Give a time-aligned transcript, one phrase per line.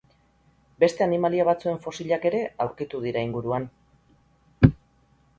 [0.83, 3.69] Beste animalia batzuen fosilak ere aurkitu dira inguruan.